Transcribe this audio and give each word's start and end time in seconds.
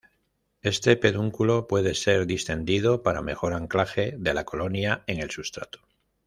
Este 0.63 0.97
pedúnculo 0.97 1.67
puede 1.67 1.93
ser 1.93 2.25
distendido 2.25 3.03
para 3.03 3.21
mejor 3.21 3.53
anclaje 3.53 4.15
de 4.17 4.33
la 4.33 4.45
colonia 4.45 5.03
en 5.05 5.19
el 5.19 5.29
sustrato. 5.29 5.79